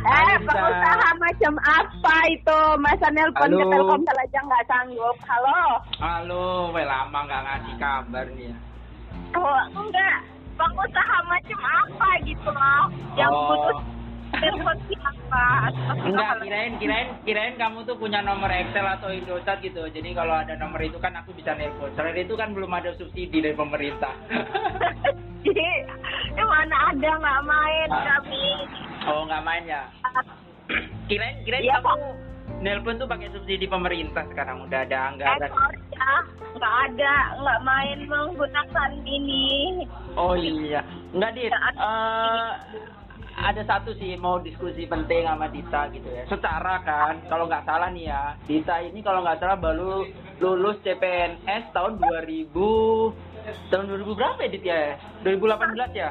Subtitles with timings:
[0.00, 2.60] Eh, pengusaha macam apa itu?
[2.80, 3.64] Masa nelpon ke.
[3.68, 5.16] Telkomsel aja nggak sanggup.
[5.28, 5.60] Halo?
[6.00, 8.52] Halo, weh lama nggak ngasih kabar nih.
[9.36, 10.16] Oh, enggak.
[10.56, 12.84] Pengusaha macam apa gitu loh?
[13.16, 13.44] Yang Oh.
[13.48, 13.76] butuh
[14.30, 15.46] telepon siapa?
[16.00, 19.84] Enggak, kirain kirain kirain kamu tuh punya nomor Excel atau Indosat gitu.
[19.84, 21.92] Jadi kalau ada nomor itu kan aku bisa nelpon.
[21.92, 24.16] Selain itu kan belum ada subsidi dari pemerintah.
[25.44, 25.68] Jadi,
[26.36, 28.44] mana ada nggak main kami?
[29.10, 29.82] Oh, nggak main ya?
[31.08, 32.08] Kirain kirain Iya, kamu
[32.60, 35.50] nelpon tuh pakai subsidi pemerintah sekarang udah ada Eh, anggaran.
[35.50, 36.12] sorry ya,
[36.52, 39.46] nggak ada, nggak main menggunakan ini.
[40.14, 40.84] Oh iya.
[41.10, 41.50] Enggak, Dit.
[41.50, 42.50] Eh,
[43.32, 46.22] ada satu sih mau diskusi penting sama Dita gitu ya.
[46.26, 50.04] Secara kan, kalau nggak salah nih ya, Dita ini kalau nggak salah baru
[50.38, 52.52] lulus CPNS tahun 2000
[53.68, 54.80] tahun 2000 berapa ya Dit ya?
[55.24, 56.10] 2018 ya?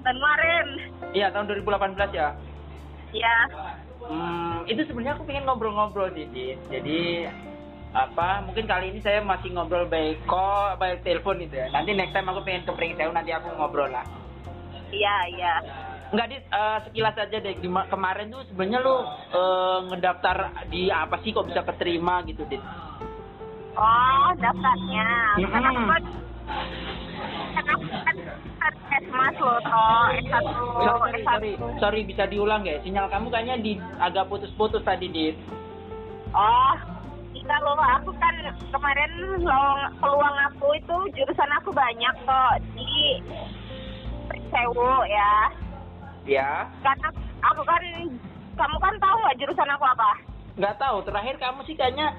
[0.00, 0.66] Eh, kemarin,
[1.12, 2.28] Iya, tahun 2018 ya.
[3.12, 3.36] ya.
[4.00, 6.58] Hmm, itu sebenarnya aku pengen ngobrol-ngobrol sih, Dit.
[6.72, 7.28] Jadi
[7.90, 12.14] apa mungkin kali ini saya masih ngobrol by call by telepon gitu ya nanti next
[12.14, 14.06] time aku pengen ke Pringsewu nanti aku ngobrol lah
[14.94, 15.54] Iya, iya.
[16.10, 17.54] Enggak, Dit, eh, sekilas aja deh.
[17.62, 18.96] Kemarin tuh sebenarnya lu
[19.30, 22.58] eh, ngedaftar di apa sih kok bisa keterima gitu, Dit?
[23.78, 25.06] Oh, daftarnya.
[25.38, 25.46] Mm-mm.
[25.46, 25.82] Kan aku
[27.52, 27.84] aku
[29.00, 30.04] S-Mas loh, toh.
[30.12, 30.44] S1,
[30.76, 31.24] Sorry, S1.
[31.24, 32.76] sorry, sorry, bisa diulang ya?
[32.80, 35.36] Sinyal kamu kayaknya di agak putus-putus tadi, Dit.
[36.30, 36.74] Oh,
[37.32, 38.34] kita loh, aku kan
[38.68, 43.18] kemarin lo- peluang aku itu jurusan aku banyak kok di
[44.50, 45.32] Sewu ya.
[46.22, 47.08] Ya, Karena
[47.40, 47.82] aku kan,
[48.54, 50.10] kamu kan tahu nggak jurusan aku apa?
[50.54, 50.96] nggak tahu.
[51.02, 52.12] Terakhir kamu sih kayaknya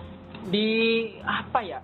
[0.50, 0.68] di
[1.22, 1.80] apa ya?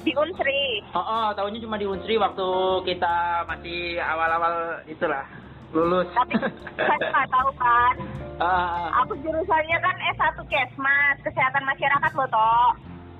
[0.00, 0.80] Di Unsri.
[0.92, 2.48] Oh, oh tahunya cuma di Unsri waktu
[2.84, 3.14] kita
[3.44, 5.24] masih awal-awal itulah
[5.70, 6.08] lulus.
[6.12, 6.34] Tapi
[6.76, 7.94] saya nggak tahu kan.
[8.40, 12.68] Ah, Aku jurusannya kan S1 Kesmas, Kesehatan Masyarakat loh, toh.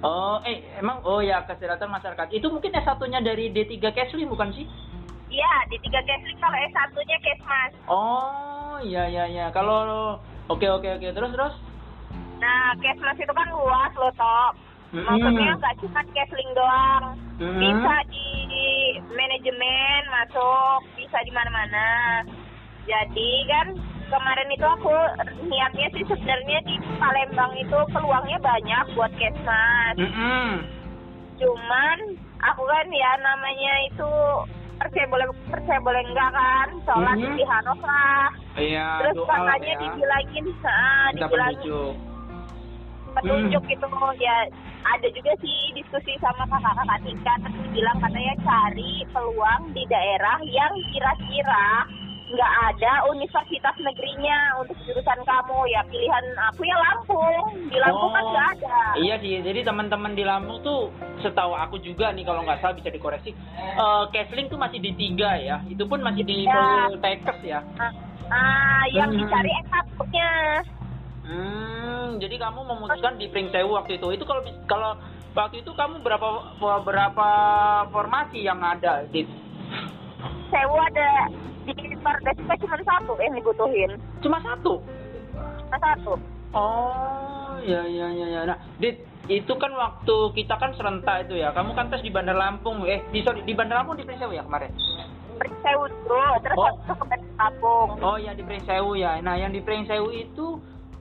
[0.01, 2.33] oh, eh emang oh ya kesehatan masyarakat.
[2.33, 4.65] Itu mungkin S1-nya dari D3 Keslim bukan sih?
[5.29, 7.73] Iya, di tiga Kesli kalau S1-nya Kesmas.
[7.85, 9.47] Oh, iya iya iya.
[9.53, 10.17] Kalau
[10.49, 11.55] oke oke oke terus terus.
[12.41, 14.49] Nah, Kesmas itu kan luas loh, toh.
[14.91, 15.07] Mm-mm.
[15.07, 17.05] Maksudnya nggak cuma Kesling doang.
[17.39, 17.59] Mm-mm.
[17.63, 18.29] Bisa di
[19.09, 21.89] manajemen masuk, bisa di mana-mana.
[22.85, 23.67] Jadi kan
[24.11, 24.95] kemarin itu aku
[25.47, 29.95] niatnya sih sebenarnya di Palembang itu peluangnya banyak buat Kesmas.
[29.95, 30.49] Mm-mm.
[31.39, 31.99] Cuman
[32.43, 34.11] aku kan ya namanya itu
[34.77, 37.25] percaya boleh percaya boleh enggak kan sholat Mhm.
[37.31, 39.81] istiharoh lah Iya, terus doa katanya ya.
[39.85, 41.69] dibilangin ah, Minta dibilangin
[43.13, 43.63] petunjuk.
[43.63, 43.71] Hmm.
[43.71, 43.87] gitu
[44.19, 44.37] ya
[44.83, 50.73] ada juga sih diskusi sama kakak-kakak tingkat terus bilang katanya cari peluang di daerah yang
[50.89, 51.67] kira-kira
[52.31, 58.23] nggak ada universitas negerinya untuk jurusan kamu ya pilihan aku ya Lampung di Lampung kan
[58.23, 58.31] Oh.
[58.31, 62.59] nggak ada Iya sih, jadi teman-teman di Lampung tuh setahu aku juga nih kalau nggak
[62.59, 63.35] salah bisa dikoreksi.
[64.11, 66.55] Kesling tuh masih di tiga ya, itu pun masih di Ya.
[66.87, 67.61] Poltekkes ya.
[67.77, 67.91] ah,
[68.31, 69.21] ah, yang Hmm.
[69.21, 70.31] dicari S1-nya
[71.31, 74.07] Hmm, jadi kamu memutuskan di Pringsewu waktu itu.
[74.11, 74.91] Itu kalau kalau
[75.31, 77.29] waktu itu kamu berapa berapa
[77.95, 79.23] formasi yang ada di
[80.51, 81.31] Sewu ada
[81.63, 84.83] di Pardespa cuma satu yang dibutuhin cuma satu.
[85.71, 86.13] cuma satu
[86.51, 88.41] Oh, ya ya ya ya.
[88.43, 91.55] Nah, Dit, itu kan waktu kita kan serentak itu ya.
[91.55, 92.83] Kamu kan tes di Bandar Lampung.
[92.91, 94.75] Eh, di sorry, di Bandar Lampung di Pringsewu ya kemarin.
[95.63, 96.75] Sewu dulu terus Oh.
[97.07, 99.23] ke Kampung Oh ya di Pringsewu ya.
[99.23, 100.59] Nah yang di Pringsewu itu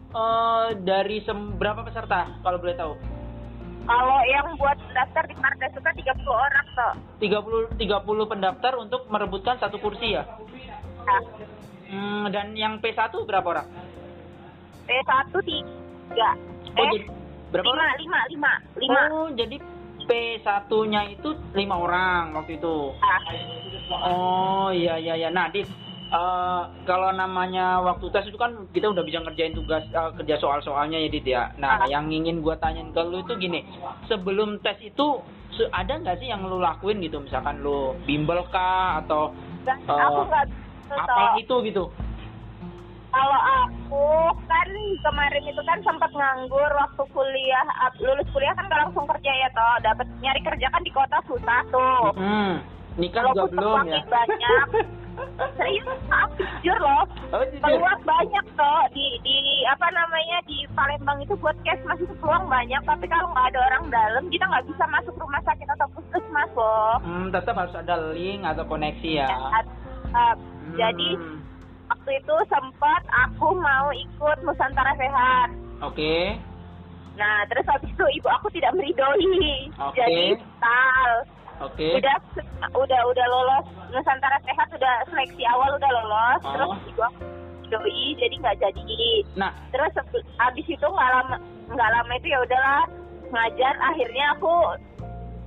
[0.09, 2.93] eh dari sem berapa peserta kalau boleh tahu?
[3.85, 9.77] kalau yang buat daftar di Pardespa 30 orang toh 30 30 pendaftar untuk merebutkan satu
[9.77, 10.23] kursi ya.
[11.03, 11.21] nah,
[11.89, 13.65] Hmm, dan yang P1 berapa orang?
[14.85, 15.09] P1
[15.41, 16.29] tiga
[16.71, 17.09] Oh eh jadi
[17.49, 17.91] berapa lima orang?
[17.97, 19.57] lima lima lima Oh jadi
[20.05, 22.93] P1-nya itu lima orang waktu itu.
[22.97, 23.21] Ah,
[24.01, 25.29] Oh iya iya iya.
[25.29, 25.69] Nah, Dit,
[26.09, 30.97] eh, kalau namanya waktu tes itu kan kita udah bisa ngerjain tugas eh, kerja soal-soalnya
[30.97, 31.53] ya, Dit ya.
[31.55, 31.87] Nah, Ah.
[31.87, 33.61] yang ingin gua tanyain ke lu itu gini,
[34.05, 35.21] sebelum tes itu
[35.69, 37.19] ada nggak sih yang lu lakuin gitu?
[37.19, 39.97] Misalkan lu bimbel kah atau dan Oh.
[39.97, 40.45] aku nggak
[40.89, 41.31] apa toh.
[41.37, 41.83] itu gitu?
[43.09, 44.05] Kalau aku
[44.45, 44.69] kan
[45.01, 47.65] kemarin itu kan sempat nganggur waktu kuliah,
[47.97, 51.59] lulus kuliah kan gak langsung kerja ya toh, dapat nyari kerja kan di kota susah
[51.73, 52.13] tuh.
[52.13, 52.61] Hmm,
[53.01, 54.05] nikah juga belum ya?
[54.05, 54.67] banyak.
[55.55, 57.03] Serius, aku jujur loh.
[57.35, 57.63] Oh, jujur.
[57.63, 59.37] Peluang banyak toh di di
[59.67, 63.83] apa namanya di Palembang itu buat cash masih peluang banyak, tapi kalau nggak ada orang
[63.91, 66.95] dalam kita nggak bisa masuk rumah sakit atau puskesmas loh.
[67.03, 69.29] Hmm, tetap harus ada link atau koneksi ya.
[70.09, 70.33] Uh,
[70.69, 70.77] Hmm.
[70.77, 71.17] Jadi
[71.89, 75.49] waktu itu sempat aku mau ikut Nusantara Sehat.
[75.81, 76.37] Oke.
[77.17, 79.67] Nah, terus habis itu ibu aku tidak meridoi.
[79.81, 79.97] Oke.
[79.97, 81.09] Jadi tal.
[81.59, 81.99] Oke.
[81.99, 82.17] Udah
[82.71, 86.41] udah udah lolos Nusantara Sehat udah seleksi awal udah lolos.
[86.43, 86.51] Oh.
[86.55, 87.03] Terus aku
[87.69, 89.03] doi jadi nggak jadi.
[89.35, 89.93] Nah, Terus
[90.39, 91.37] habis itu nggak lama
[91.69, 92.83] nggak lama itu ya udahlah
[93.29, 93.73] ngajar.
[93.93, 94.53] Akhirnya aku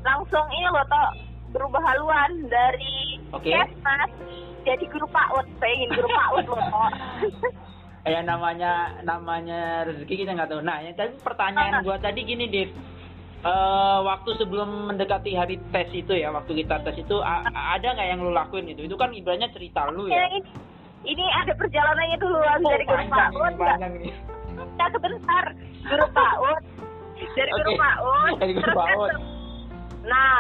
[0.03, 1.09] langsung ini loh toh
[1.53, 3.51] berubah haluan dari Oke.
[3.53, 4.11] Kesmas
[4.63, 5.47] jadi guru PAUD.
[5.59, 6.91] Pengen guru PAUD loh toh.
[8.13, 10.63] ya namanya namanya rezeki kita nggak tahu.
[10.63, 12.71] Nah, yang tadi pertanyaan gua tadi gini, Dit.
[13.43, 18.23] Eh, waktu sebelum mendekati hari tes itu ya, waktu kita tes itu ada nggak yang
[18.23, 18.87] lu lakuin itu?
[18.87, 20.47] Itu kan ibaratnya cerita lu Ya, ini,
[21.03, 23.53] ini ada perjalanannya duluan Oh, dari guru PAUD.
[23.59, 23.79] nggak-.
[24.79, 25.45] Nah, sebentar.
[25.83, 26.59] Guru PAUD.
[27.35, 27.79] Dari guru Oke.
[27.79, 28.31] PAUD.
[28.41, 29.11] Dari guru kan PAUD.
[29.11, 29.23] se-
[30.03, 30.35] Nah,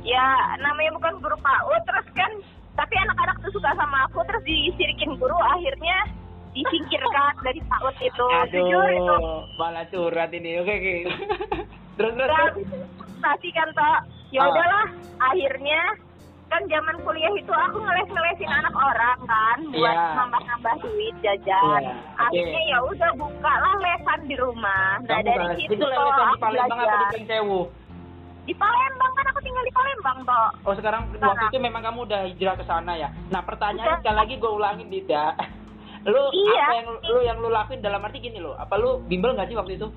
[0.00, 0.24] ya
[0.56, 2.32] namanya bukan guru PAUD, terus kan
[2.72, 6.08] tapi anak-anak tuh suka sama aku, terus disirikin guru, akhirnya
[6.52, 8.26] disingkirkan dari PAUD itu.
[8.48, 9.12] Jujur itu.
[9.12, 10.56] Aduh, malah curhat ini.
[10.58, 10.92] Oke, oke.
[11.04, 11.20] terus
[11.96, 12.12] terus.
[12.12, 12.54] Terus.
[13.18, 13.96] pasti kan toh.
[14.28, 14.48] Ya Ah.
[14.48, 14.86] udahlah,
[15.20, 15.80] akhirnya
[16.46, 20.14] kan zaman kuliah itu aku ngeles-ngelesin anak orang kan buat Iya.
[20.14, 21.82] nambah-nambah duit jajan.
[21.82, 22.70] Iya, Akhirnya oke.
[22.70, 24.98] ya udah buka lah lesan di rumah.
[25.00, 27.12] Nah Kamu dari kan- situ itu toh lelesan di Palembang apa di belajar.
[27.12, 27.60] Pengsewu?
[28.46, 30.48] Di Palembang kan aku tinggal di Palembang toh.
[30.62, 31.26] Oh sekarang Sana.
[31.26, 33.08] waktu itu memang kamu udah hijrah ke sana ya.
[33.26, 33.98] Nah pertanyaan Udah.
[33.98, 35.24] sekali lagi gue ulangin Dida.
[36.06, 36.62] Lu Iya.
[36.62, 38.54] apa yang lu yang lu lakuin dalam arti gini lo?
[38.54, 39.90] Apa lu bimbel nggak sih waktu itu?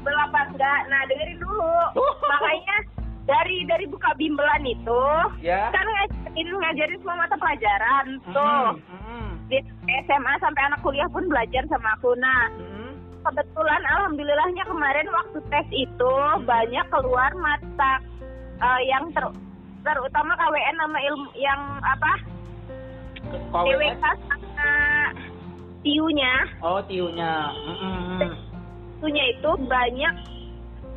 [0.00, 0.80] Berapa enggak?
[0.86, 1.74] Nah dengerin dulu.
[1.94, 2.12] Oh.
[2.24, 2.76] Makanya
[3.24, 5.02] dari dari buka bimbelan itu
[5.38, 5.68] Ya.
[5.68, 8.66] kan ngajarin ngajarin semua mata pelajaran tuh.
[8.72, 9.58] Mm-mm, mm-mm, Di
[10.04, 12.16] SMA sampai anak kuliah pun belajar sama aku.
[12.16, 12.92] Nah, mm-mm.
[13.22, 16.44] kebetulan alhamdulillahnya kemarin waktu tes itu Hmm.
[16.44, 17.92] banyak keluar mata
[18.58, 19.24] eh, yang ter
[19.78, 22.12] terutama KWN nama ilmu yang apa?
[23.28, 24.72] TWK sama
[25.80, 27.52] TIU-nya Oh tiunya.
[27.54, 28.34] Mm-mm.
[28.98, 30.14] TIU-nya itu banyak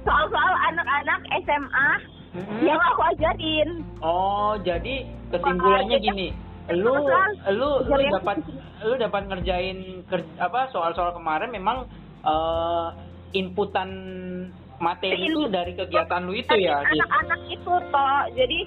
[0.02, 1.90] soal-soal anak-anak SMA
[2.32, 2.60] Mm-mm.
[2.64, 3.70] yang aku ajarin
[4.00, 6.28] Oh jadi kesimpulannya Makanya- gini.
[6.72, 6.94] Lu
[7.52, 8.38] lu lu dapat
[8.82, 9.78] lu dapat ngerjain
[10.08, 11.86] ker- apa soal-soal kemarin memang
[12.22, 12.88] eh,
[13.34, 13.90] inputan
[14.78, 16.82] materi itu dari kegiatan lu itu ya.
[16.82, 16.98] Dit?
[16.98, 18.60] anak-anak itu toh jadi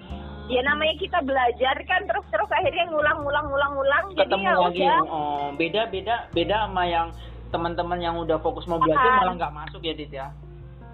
[0.46, 5.46] ya namanya kita belajar kan terus terus akhirnya ngulang-ngulang-ngulang-ngulang jadi ketemu ya lagi udah oh,
[5.56, 7.08] beda beda beda sama yang
[7.54, 9.18] teman-teman yang udah fokus mau belajar Ah.
[9.22, 10.26] malah nggak masuk ya Dit ya?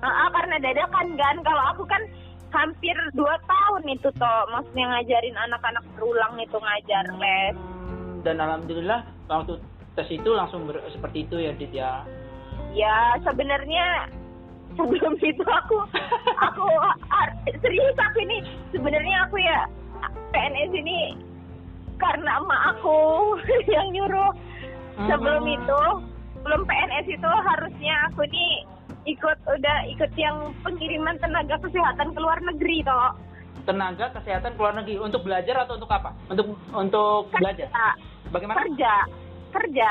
[0.01, 1.37] Ah, karena dadakan kan.
[1.41, 2.03] Kalau aku kan
[2.51, 4.43] hampir dua tahun itu toh.
[4.51, 7.57] Maksudnya ngajarin anak-anak berulang itu ngajar les.
[7.57, 9.57] Hmm, dan alhamdulillah waktu
[9.93, 12.05] tes itu langsung ber- seperti itu ya Dit ya?
[12.71, 14.05] Ya sebenarnya
[14.77, 15.77] sebelum itu aku
[16.47, 16.65] aku
[17.09, 17.27] ah,
[17.59, 18.39] serius aku ini
[18.71, 19.65] sebenarnya aku ya
[20.31, 21.01] PNS ini
[21.97, 22.99] karena emak aku
[23.75, 24.33] yang nyuruh
[25.01, 25.57] sebelum Hmm.
[25.57, 25.83] itu
[26.45, 28.53] belum PNS itu harusnya aku nih
[29.09, 33.13] ikut udah ikut yang pengiriman tenaga kesehatan ke luar negeri toh.
[33.65, 36.17] Tenaga kesehatan ke luar negeri untuk belajar atau untuk apa?
[36.29, 37.69] Untuk untuk belajar?
[37.69, 37.89] Kerja
[38.33, 38.57] bagaimana?
[38.65, 38.95] Kerja.
[39.51, 39.91] Kerja.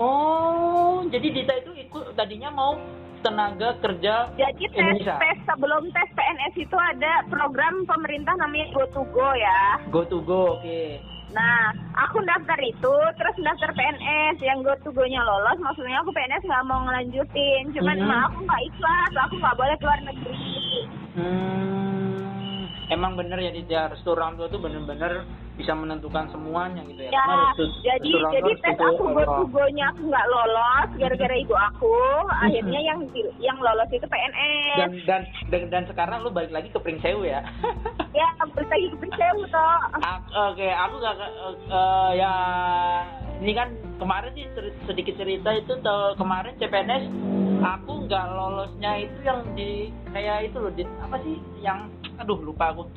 [0.00, 2.76] Oh jadi Dita itu ikut tadinya mau
[3.20, 5.20] tenaga kerja jadi tes Indonesia?
[5.20, 9.60] tes sebelum tes PNS itu ada program pemerintah namanya Go to Go ya.
[9.92, 10.80] Go to go oke
[11.30, 15.62] Nah, aku daftar itu, terus daftar PNS yang go to go-nya lolos.
[15.62, 17.70] Maksudnya aku PNS nggak mau ngelanjutin.
[17.70, 18.04] Cuman Mhm.
[18.06, 20.34] emak aku nggak ikhlas, aku nggak boleh keluar negeri.
[21.10, 22.58] Hmm,
[22.90, 25.22] emang bener ya Ditya, restu orang tua tuh bener-bener
[25.60, 27.10] bisa menentukan semuanya gitu ya.
[27.10, 27.46] Ya, Karena
[27.84, 29.38] jadi jadi tes aku go Allah.
[29.38, 31.94] to go-nya aku nggak lolos gara-gara ibu aku.
[32.40, 32.98] Akhirnya yang
[33.38, 34.76] yang lolos itu PNS.
[34.76, 37.44] dan, dan dan dan sekarang lu balik lagi ke Pringsewu ya.
[38.10, 39.80] Ya, terus lagi kepercayaan toh.
[40.02, 41.30] Ak- Oke, aku gak eh,
[41.70, 42.32] eh, ya
[43.38, 44.50] ini kan kemarin sih
[44.82, 47.06] sedikit cerita itu tuh, kemarin CPNS
[47.62, 49.70] aku nggak lolosnya itu yang di
[50.10, 51.86] kayak itu loh di apa sih yang
[52.16, 52.90] aduh lupa aku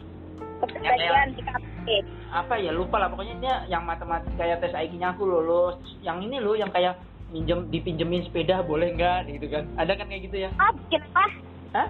[0.65, 1.91] KPK.
[2.31, 6.39] apa ya lupa lah pokoknya dia yang matematik kayak tes IQ-nya aku lulus yang ini
[6.39, 6.97] loh yang kayak
[7.29, 11.25] minjem dipinjemin sepeda boleh nggak gitu kan ada kan kayak gitu ya Ah, bikin apa?
[11.73, 11.87] Hah?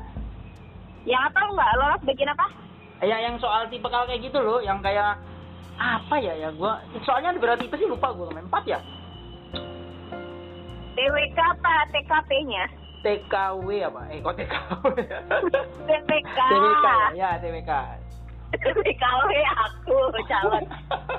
[1.04, 2.46] Yang apa nggak lolos bikin apa?
[3.04, 5.20] ya yang soal tipe kalau kayak gitu loh yang kayak
[5.76, 8.80] apa ya ya gua soalnya ada berapa tipe sih lupa gua empat ya
[10.94, 12.64] TWK apa TKP-nya?
[13.04, 14.86] TKW apa eh kok TKW
[15.90, 16.40] TWK.
[16.40, 17.72] TWK ya TWK
[18.54, 19.32] TWKW
[19.66, 19.98] aku
[20.30, 20.64] calon.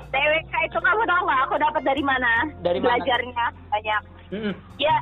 [0.09, 2.31] TWK itu kamu tahu nggak aku dapat dari mana?
[2.63, 2.95] Dari mana?
[2.95, 4.01] Belajarnya banyak.
[4.31, 4.53] Mm-mm.
[4.79, 4.95] Ya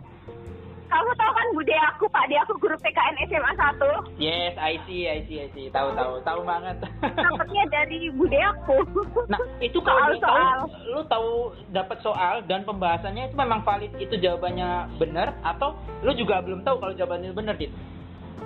[0.94, 4.22] kamu tahu kan bude aku, Pak dia aku guru PKN SMA 1.
[4.22, 5.66] Yes, I see, I see, I see.
[5.74, 6.86] Tahu, tahu, tahu banget.
[7.02, 8.78] Dapatnya dari bude aku.
[9.26, 10.58] Nah, itu kalau lu tahu, Soal-soal.
[10.94, 11.30] lu tahu
[11.74, 15.74] dapat soal dan pembahasannya itu memang valid itu jawabannya benar atau
[16.06, 17.74] lu juga belum tahu kalau jawabannya benar, Dit?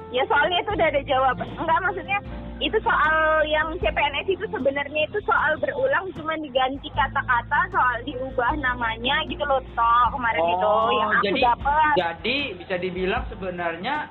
[0.10, 1.48] Ya soalnya itu udah ada jawaban.
[1.54, 2.20] Enggak maksudnya
[2.58, 9.22] itu soal yang CPNS itu sebenarnya itu soal berulang cuma diganti kata-kata soal diubah namanya
[9.28, 11.92] gitu loh toh kemarin itu yang aku Oh, jadi dapat.
[11.94, 14.10] jadi bisa dibilang sebenarnya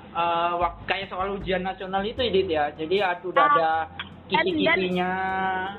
[0.54, 2.70] wak- kayak soal ujian nasional itu, Dit ya.
[2.70, 3.70] Jadi ada udah Ah, ada
[4.28, 5.10] kisi-kisinya.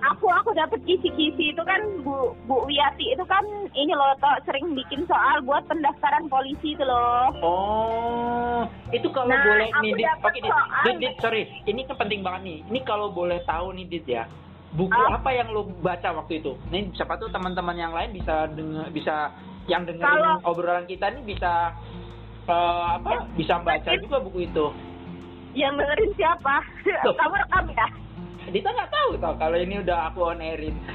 [0.10, 4.72] Aku aku dapat kisi-kisi itu kan Bu Bu Wiyati itu kan ini loh toh sering
[4.74, 7.28] bikin soal buat pendaftaran polisi itu loh.
[7.40, 10.08] Oh, itu kalau Nah, boleh nih, Dit.
[10.22, 10.54] Oke, Dit.
[10.84, 11.44] Dit, Dit, sorry.
[11.64, 12.58] Ini kan penting banget nih.
[12.66, 14.24] Ini kalau boleh tahu nih, Dit ya.
[14.70, 15.16] Buku Ah.
[15.16, 16.56] apa yang lo baca waktu itu?
[16.68, 19.32] Nih, siapa tuh teman-teman yang lain bisa denger, bisa
[19.66, 21.72] yang dengerin Kalau- obrolan kita nih bisa
[22.46, 23.28] eh, apa?
[23.36, 24.66] Bisa baca juga buku itu.
[25.52, 26.56] Yang dengerin siapa?
[27.04, 27.12] Tuh.
[27.12, 27.88] Kamu rekam ya?
[28.48, 30.76] Dita nggak tahu tau kalau ini udah aku on airin.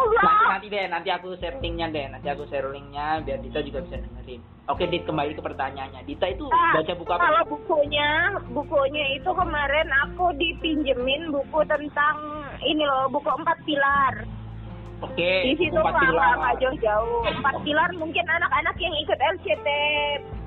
[0.00, 2.08] Nanti, nanti deh, nanti aku share linknya deh.
[2.08, 4.40] Nanti aku share linknya biar Dita juga bisa dengerin.
[4.66, 6.00] Oke, Dit kembali ke pertanyaannya.
[6.02, 7.20] Dita itu Nah, baca buku apa?
[7.22, 8.10] Kalau bukunya,
[8.48, 12.16] bukunya itu kemarin aku dipinjemin buku tentang
[12.62, 14.14] ini loh, buku empat pilar.
[15.02, 16.34] Oke, Di situ empat nggak pilar.
[16.38, 17.20] nggak jauh-jauh.
[17.30, 19.68] Empat pilar mungkin anak-anak yang ikut LCT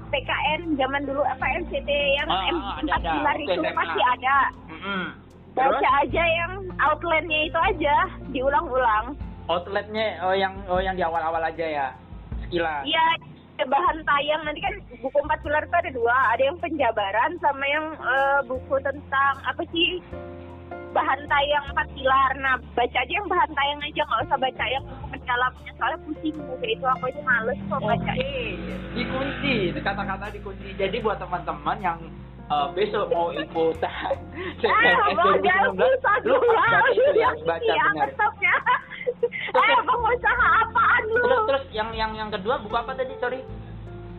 [0.09, 3.11] PKN zaman dulu apa LCT yang Ah, ah, ada, empat ada.
[3.11, 3.73] pilar Waktu itu SMA.
[3.75, 4.37] pasti ada.
[4.67, 5.03] Mm-mm.
[5.13, 5.22] Terus
[5.53, 7.95] Baca aja yang outline-nya itu aja,
[8.33, 9.13] diulang-ulang.
[9.43, 11.87] outletnya oh yang oh yang di awal-awal aja ya.
[12.41, 12.87] Sekilas.
[12.87, 13.05] Iya,
[13.67, 17.85] bahan tayang nanti kan buku empat pilar itu ada dua, ada yang penjabaran sama yang
[17.99, 19.99] eh, buku tentang apa sih
[20.93, 22.31] bahan tayang empat pilar.
[22.39, 26.37] Nah, baca aja yang bahan tayang aja, nggak usah baca yang buku mendalamnya soalnya pusing
[26.37, 28.11] buku itu aku itu males kok baca.
[28.93, 29.55] dikunci.
[29.81, 30.67] Kata-kata dikunci.
[30.77, 31.99] Jadi buat teman-teman yang
[32.43, 34.15] eh, besok mau ikutan
[34.59, 38.09] CPNS Ah, 2019, lu harus baca ya, baca benar.
[38.39, 38.55] ya.
[39.53, 41.19] Eh, pengusaha apaan lu?
[41.21, 43.13] Terus terus yang yang yang kedua buku apa tadi?
[43.19, 43.39] Sorry.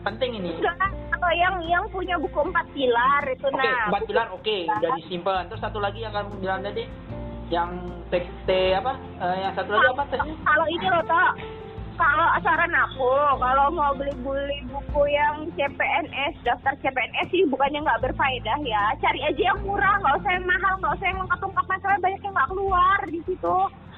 [0.01, 0.61] Penting ini.
[1.09, 3.89] Atau yang yang punya buku empat pilar itu Oke, nah.
[3.89, 5.49] empat pilar oke, udah disimpan.
[5.49, 6.85] Terus satu lagi yang kamu bilang tadi
[7.49, 7.69] yang
[8.09, 8.93] teks apa?
[9.21, 10.33] Eh, yang satu lagi apa tesnya?
[10.45, 11.29] Kalau ini loh toh,
[11.95, 18.59] kalau saran aku, kalau mau beli-beli buku yang CPNS, daftar CPNS sih bukannya nggak berfaedah
[18.63, 18.83] ya.
[18.99, 22.33] Cari aja yang murah, nggak usah yang mahal, nggak usah yang lengkap-lengkap masalah banyak yang
[22.35, 23.55] nggak keluar di situ.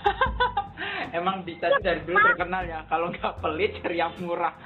[1.17, 4.53] Emang Dita tuh dari dulu terkenal ya, kalau nggak pelit cari yang murah.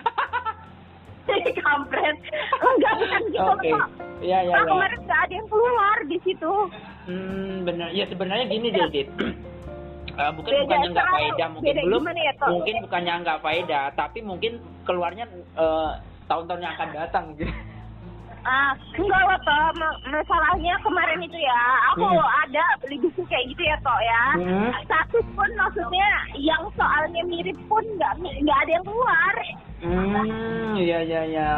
[1.31, 2.17] Kampret.
[2.59, 3.69] Enggak bukan gitu Oke.
[3.71, 3.87] kok.
[4.19, 4.69] Iya, iya, Nah, iya.
[4.69, 6.53] kemarin nggak ada yang keluar di situ.
[7.07, 7.87] Hmm, benar.
[7.95, 8.85] Ya sebenarnya gini deh,
[10.21, 12.03] Eh, bukan Beda bukannya nggak faedah, mungkin beda belum.
[12.13, 12.33] ya?
[12.47, 14.51] Mungkin bukannya nggak faedah, tapi mungkin
[14.83, 15.25] keluarnya
[15.57, 15.91] eh,
[16.27, 17.49] tahun-tahun yang akan datang gitu.
[18.41, 21.61] Ah, enggak loh toh, Ma- masalahnya kemarin itu ya,
[21.93, 22.25] aku Hmm.
[22.41, 24.23] ada beli buku kayak gitu ya toh ya.
[24.33, 24.73] Hmm.
[24.89, 29.33] Satu pun maksudnya yang soalnya mirip pun nggak nggak ada yang keluar.
[29.77, 31.51] Hmm, iya iya iya.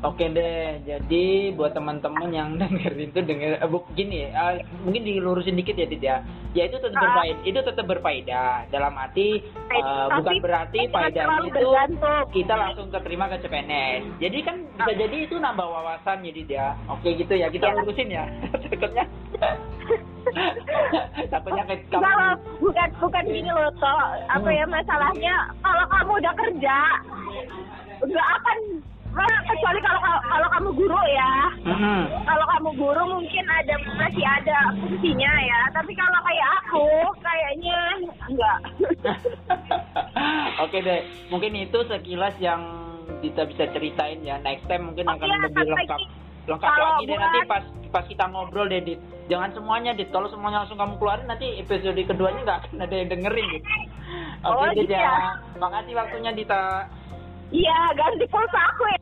[0.00, 0.80] Oke deh.
[0.82, 6.00] Jadi buat teman-teman yang dengerin itu denger eh, gini, eh, mungkin dilurusin dikit ya, Dit
[6.00, 6.16] ya.
[6.50, 7.04] Ya itu tetap Ah.
[7.14, 8.50] berfaedah, itu tetap berfaedah.
[8.68, 9.38] Dalam arti
[9.68, 9.78] Tapi
[10.16, 12.24] bukan berarti faedahnya terlalu itu bergantung.
[12.32, 14.00] kita langsung keterima ke CPNS.
[14.18, 16.66] Jadi kan bisa jadi itu nambah wawasan ya, Dit ya.
[16.88, 18.24] Oke gitu ya, kita lurusin ya.
[18.64, 19.04] Takutnya.
[21.30, 22.08] Takutnya kayak kamu.
[22.58, 24.00] Bukan bukan gini loh toh.
[24.26, 24.56] Apa Hmm.
[24.56, 26.76] ya masalahnya kalau kamu udah kerja
[28.00, 28.58] nggak akan
[29.12, 31.32] kecuali kalau kalau kamu guru ya.
[31.64, 32.00] Mhm.
[32.22, 35.60] Kalau kamu guru mungkin ada masih ada fungsinya ya.
[35.72, 36.86] Tapi kalau kayak aku
[37.20, 37.78] kayaknya
[38.24, 38.58] enggak.
[40.62, 42.62] Oke deh, mungkin itu sekilas yang
[43.20, 44.38] kita bisa ceritain ya.
[44.38, 45.98] Next time mungkin Oh akan iya, lebih lengkap.
[45.98, 46.04] lagi.
[46.46, 49.00] Lengkap Kalau lagi deh buat- nanti pas pas kita ngobrol deh, Dit.
[49.26, 50.08] Jangan semuanya, Dit.
[50.08, 53.64] Kalau semuanya langsung kamu keluarin nanti episode keduanya nggak akan ada yang dengerin, Dit.
[54.40, 55.02] Oke, Oh, Dit gitu ya.
[55.02, 55.18] ya.
[55.58, 56.62] Makasih waktunya, Dita.
[57.50, 58.98] Iya, ganti pulsa aku ya.